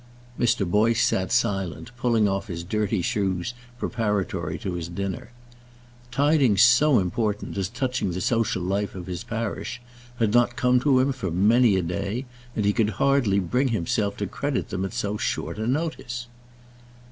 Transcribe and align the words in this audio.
Mr. 0.39 0.67
Boyce 0.67 1.03
sat 1.05 1.31
silent, 1.31 1.91
pulling 1.95 2.27
off 2.27 2.47
his 2.47 2.63
dirty 2.63 3.03
shoes 3.03 3.53
preparatory 3.77 4.57
to 4.57 4.73
his 4.73 4.87
dinner. 4.89 5.29
Tidings 6.09 6.63
so 6.63 6.97
important, 6.97 7.55
as 7.55 7.69
touching 7.69 8.09
the 8.11 8.19
social 8.19 8.63
life 8.63 8.95
of 8.95 9.05
his 9.05 9.23
parish, 9.23 9.79
had 10.17 10.33
not 10.33 10.55
come 10.55 10.79
to 10.79 10.97
him 10.97 11.11
for 11.11 11.29
many 11.29 11.75
a 11.75 11.83
day, 11.83 12.25
and 12.55 12.65
he 12.65 12.73
could 12.73 12.89
hardly 12.97 13.37
bring 13.37 13.67
himself 13.67 14.17
to 14.17 14.25
credit 14.25 14.69
them 14.69 14.85
at 14.85 14.93
so 14.95 15.17
short 15.17 15.59
a 15.59 15.67
notice. 15.67 16.25